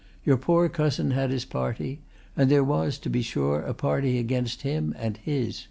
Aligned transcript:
Your 0.25 0.37
poor 0.37 0.67
cousin 0.67 1.11
had 1.11 1.29
his 1.29 1.45
party 1.45 2.01
and 2.35 2.49
there 2.49 2.63
was, 2.63 2.97
to 2.97 3.07
be 3.07 3.21
sure, 3.21 3.59
a 3.59 3.75
party 3.75 4.17
against 4.17 4.63
him 4.63 4.95
and 4.97 5.17
his. 5.17 5.59